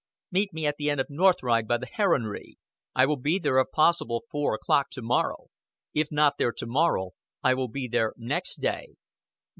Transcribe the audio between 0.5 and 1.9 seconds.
me at the end of North Ride by the